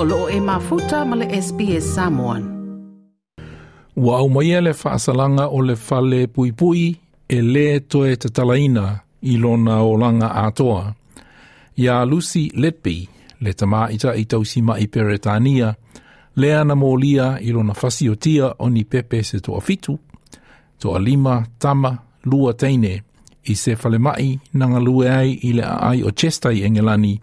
[0.00, 2.42] o loo e mafuta ma le SPS Samoan.
[4.02, 6.84] Ua au maia e le whaasalanga o le whale pui pui
[7.28, 8.86] e le toe te talaina
[9.22, 10.82] i lona o langa atoa.
[11.82, 12.98] Ia Lucy Letby,
[13.42, 15.68] le tamaita i tausi mai Peretania,
[16.38, 19.98] le ana mōlia i lona whasi o tia o ni pepe se toa fitu,
[20.80, 21.92] toa lima, tama,
[22.30, 22.94] lua teine,
[23.50, 27.18] i se fale mai nanga lue ai i le ai o Chestai Engelani, e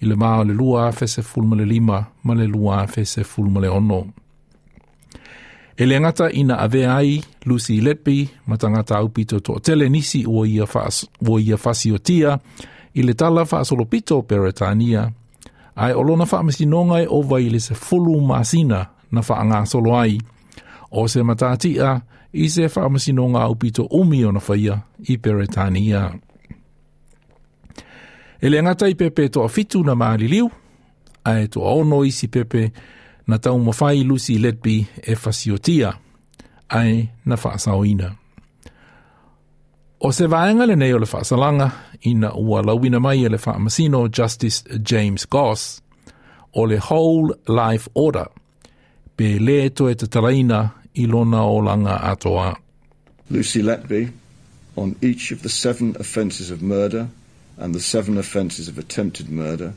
[0.00, 3.24] i le mao le lua afe se fulma le lima ma le lua afe se
[3.24, 4.06] fulma le ono.
[5.76, 10.22] E le ngata ina ave ai Lucy Letby ma tangata au pito to tele nisi
[10.26, 11.58] ua ia, fas, ua ia
[12.96, 15.10] i le tala faa solo pito peretania
[15.76, 18.80] ai olona faa misi nongai e o vai le se fulu masina
[19.12, 20.18] na faa ngā solo ai
[20.94, 21.90] o se matatia
[22.42, 24.74] i se faa misi nonga au pito umi o na faya
[25.10, 26.12] i peretania.
[28.44, 30.46] E le ngata i pepe toa fitu na maaliliu,
[31.32, 32.62] ae toa ono isi pepe
[33.28, 35.88] na tau mawhai lusi letbi e fasiotia,
[36.80, 36.92] ae
[37.28, 38.08] na whaasaoina.
[40.06, 41.70] O se vaenga le nei o le whaasalanga,
[42.10, 44.58] ina ua lawina mai e le whaamasino Justice
[44.88, 45.62] James Goss,
[46.58, 48.28] o le Whole Life Order,
[49.16, 50.60] pe le toe te taraina
[50.94, 52.50] i o langa atoa.
[53.30, 54.02] Lucy Letby,
[54.76, 57.08] on each of the seven offences of murder–
[57.56, 59.72] and the seven offences of attempted murder,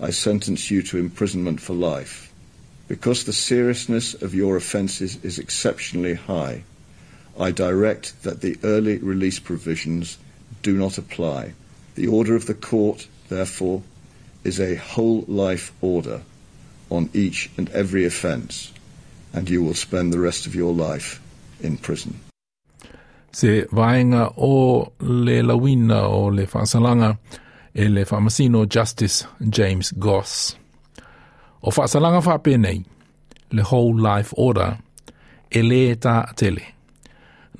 [0.00, 2.32] I sentence you to imprisonment for life.
[2.88, 6.64] Because the seriousness of your offences is exceptionally high,
[7.38, 10.18] I direct that the early release provisions
[10.62, 11.54] do not apply.
[11.94, 13.82] The order of the court, therefore,
[14.42, 16.20] is a whole life order
[16.90, 18.72] on each and every offence,
[19.32, 21.20] and you will spend the rest of your life
[21.62, 22.20] in prison.
[23.34, 27.16] se vaenga o le lawina o le whaasalanga
[27.74, 30.56] e le whaamasino Justice James Goss.
[31.66, 32.84] O whaasalanga whape nei,
[33.50, 34.72] le Whole Life Order,
[35.50, 36.62] e le ta tele.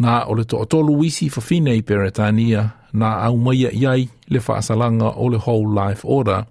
[0.03, 2.65] Nā o le toa tolu wisi whawhine i Peretania,
[2.95, 6.45] nā au maia iai le whaasalanga o le Whole Life Order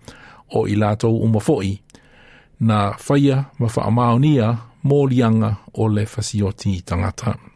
[0.56, 1.78] o i lātou umafoi,
[2.68, 4.52] nā whaia ma whaamaonia
[4.84, 7.32] mōlianga o le whasioti tangata.
[7.38, 7.52] Nā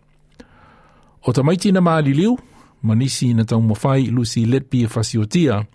[1.25, 2.39] O ta maiti na maaliliu,
[2.83, 5.65] manisi na tau mawhai Lucy Letby e fasiotia,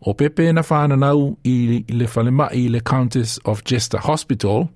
[0.00, 4.68] o pepe na whananau i le whalemai i le Countess of Jester Hospital,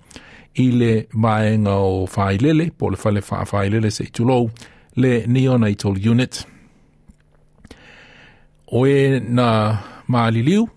[0.55, 4.49] i le maenga o whailele, po le whale whailele se itulou,
[4.95, 6.45] le neonatal unit.
[8.71, 10.67] O e na maaliliu,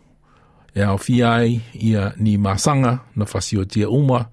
[0.75, 4.25] e au fiai ia ni masanga na fasiotia uma,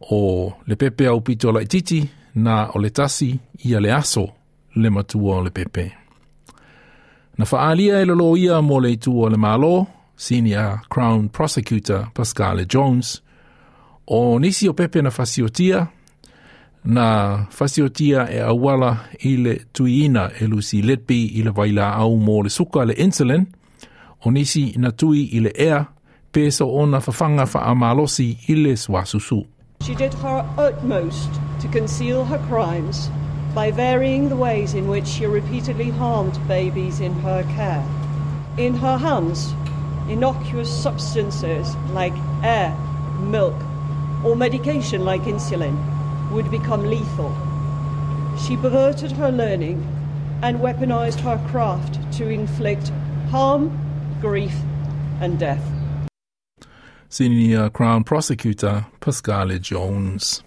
[0.00, 4.24] o le pepe au pito lai titi, na o le tasi ia le aso
[4.80, 5.86] le matua o le pepe.
[7.38, 13.22] Na faalia e lolo ia mo le itua le malo, senior Crown Prosecutor Pascale Jones,
[14.06, 15.86] o nisi o pepe na fasiotia,
[16.84, 18.90] na fasiotia e awala
[19.28, 23.44] i le tuiina e lusi letbi i le waila au mo le suka le insulin,
[24.24, 25.84] o nisi na tui i le ea,
[26.32, 29.40] peso ona fafanga fa amalosi i le swasusu.
[29.82, 31.30] She did her utmost
[31.60, 33.10] to conceal her crimes
[33.54, 37.84] by varying the ways in which she repeatedly harmed babies in her care.
[38.58, 39.52] In her hands,
[40.08, 42.76] innocuous substances like air,
[43.20, 43.54] milk,
[44.24, 45.76] or medication like insulin
[46.30, 47.34] would become lethal.
[48.38, 49.78] She perverted her learning
[50.42, 52.90] and weaponized her craft to inflict
[53.30, 53.76] harm,
[54.20, 54.54] grief,
[55.20, 55.64] and death.
[57.08, 60.44] Senior Crown Prosecutor Pascale Jones.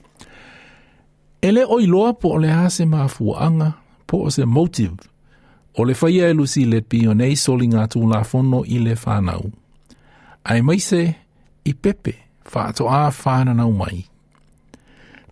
[1.41, 3.71] Ele o iloa po o le hase maa fuanga,
[4.07, 4.97] po o se motive,
[5.73, 9.47] o le faya elusi le pionei soli ngā tū la fono i le whānau.
[10.45, 11.01] Ai maise,
[11.65, 12.13] i pepe,
[12.53, 14.03] whāto a whānanau mai.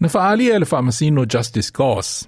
[0.01, 2.25] Na whaalia le whamasino Justice Goss,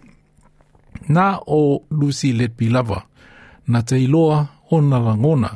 [1.10, 1.60] na o
[1.90, 3.02] Lucy Letby Lover,
[3.68, 5.56] na te iloa o na langona.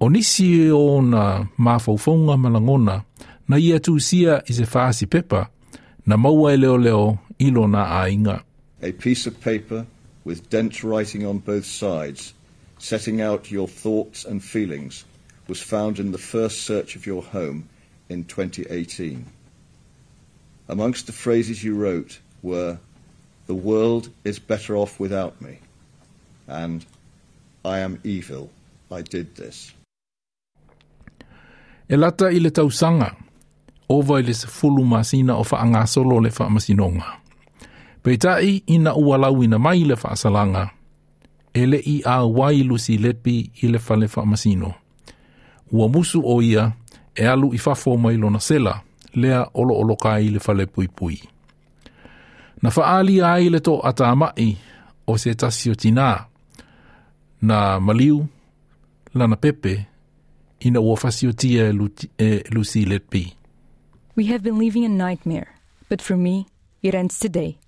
[0.00, 3.00] O nisi o na mafaufonga malangona,
[3.48, 5.48] na ia tūsia i se whāsi pepa,
[6.06, 8.42] na maua e leo leo ainga.
[8.82, 9.86] A piece of paper
[10.24, 12.34] with dense writing on both sides,
[12.78, 15.04] setting out your thoughts and feelings,
[15.48, 17.68] was found in the first search of your home
[18.08, 19.26] in 2018.
[20.68, 22.78] Amongst the phrases you wrote were,
[23.46, 25.58] The world is better off without me,
[26.46, 26.84] and
[27.64, 28.50] I am evil,
[28.90, 29.74] I did this.
[31.90, 33.10] E lata i le tausanga,
[33.90, 37.08] ova i le se fulu masina o faa ngasolo le faa masinonga.
[38.02, 40.64] Peitai ina ualau ina mai le faa salanga.
[41.60, 44.68] Ele i a wai lusi lepi i le fale faa masino.
[45.74, 46.64] Ua musu o ia
[47.14, 48.74] e alu i fafo mai lona sela
[49.20, 51.16] lea olo olo kai le fale pui pui.
[52.62, 54.48] Na faali ai le to ata mai
[55.10, 56.08] o se tasio tina
[57.48, 58.18] na maliu
[59.16, 59.72] lana pepe
[60.66, 61.62] ina ua fasio tia
[62.26, 63.24] e lusi lepi.
[64.16, 65.54] We have been living a nightmare,
[65.88, 66.48] but for me,
[66.82, 67.58] it ends today.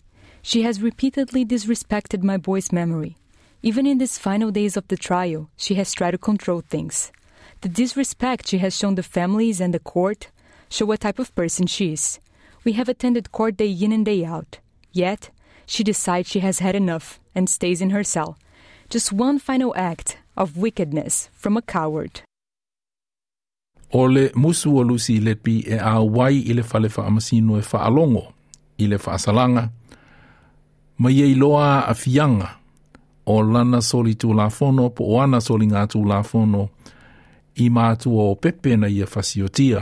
[0.42, 3.16] She has repeatedly disrespected my boy's memory.
[3.62, 7.12] Even in these final days of the trial, she has tried to control things.
[7.60, 10.30] The disrespect she has shown the families and the court
[10.68, 12.18] show what type of person she is.
[12.64, 14.58] We have attended court day in and day out.
[14.92, 15.30] Yet,
[15.64, 18.36] she decides she has had enough and stays in her cell.
[18.90, 22.22] Just one final act of wickedness from a coward.
[23.92, 27.62] o le musu o lusi le pi e a wai i le falefa amasino e
[27.70, 28.24] fa alongo
[28.78, 29.64] i le faasalanga
[31.00, 32.48] ma ye iloa a fianga
[33.26, 36.62] o lana soli tu la fono po o ana soli ngā tu la fono
[37.62, 39.80] i mātu o pepe na i e fasiotia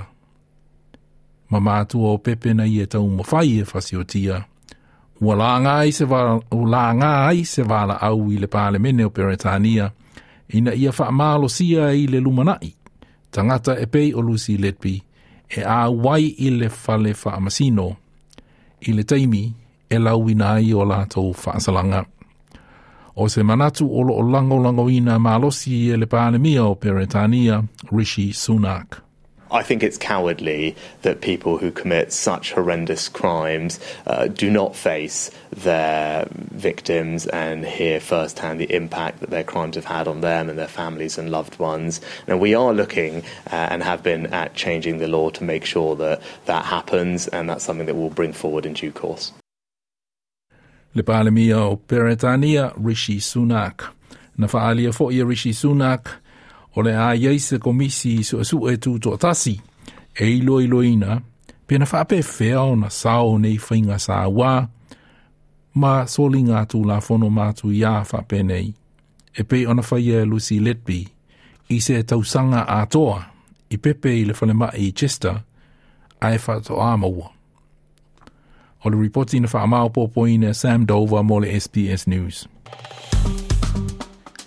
[1.51, 4.37] ma mātu o pepe na i e tau mawhai e fasiotia
[5.25, 8.51] ua la ngā ai se wala u la ngā ai se wala au i le
[8.55, 9.87] pāle mene o peretania
[10.59, 12.75] ina ia wha sia i le lumanai
[13.35, 15.03] tangata e pei o Lucy Letby
[15.49, 17.97] e a wai i le fale wha amasino
[18.81, 19.55] i le teimi
[19.89, 22.05] e lauina ai o lātou whaasalanga.
[23.21, 26.75] O se manatu o lo o lango lango ina malosi e le pāne mia o
[26.77, 27.59] Peretania,
[27.93, 29.01] Rishi Sunak.
[29.53, 35.31] I think it's cowardly that people who commit such horrendous crimes uh, do not face
[35.55, 40.59] their victims and hear firsthand the impact that their crimes have had on them and
[40.59, 42.01] their families and loved ones.
[42.29, 45.97] And we are looking uh, and have been at changing the law to make sure
[45.97, 49.33] that that happens, and that's something that we'll bring forward in due course.
[50.95, 53.89] Le Britannia Rishi Sunak.
[54.37, 56.07] Na faalia foʻi Rishi Sunak–
[56.75, 58.77] o le aiei se komisi i suʻesu e
[59.19, 59.55] tasi
[60.23, 61.21] e iloiloina
[61.67, 64.53] pe na faapeefea ona sa o nei faiga sa auā
[65.81, 67.67] ma so soliga tu lafono matu
[68.29, 68.69] pe nei
[69.35, 71.01] e pe ona faia e let letby
[71.69, 73.19] i se a atoa
[73.71, 75.37] i pepe i le fa falemaʻi i chester
[76.27, 77.29] ae faatoʻā maua
[78.85, 82.47] o le ripoti na faamaopoopoina sam dover mo sps news